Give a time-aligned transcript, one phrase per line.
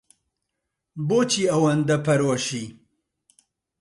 [1.07, 2.65] بۆچی ئەوەندە پەرۆشی؟